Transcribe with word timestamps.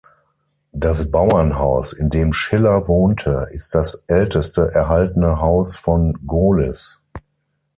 Das 0.73 1.11
Bauernhaus, 1.11 1.93
in 1.93 2.09
dem 2.09 2.33
Schiller 2.33 2.87
wohnte, 2.87 3.47
ist 3.51 3.75
das 3.75 4.05
älteste 4.07 4.71
erhaltene 4.73 5.39
Haus 5.41 5.75
von 5.75 6.17
Gohlis. 6.25 6.99